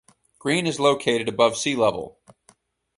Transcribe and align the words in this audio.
Green 0.39 0.65
is 0.65 0.79
located 0.79 1.29
above 1.29 1.55
sea-level. 1.55 2.17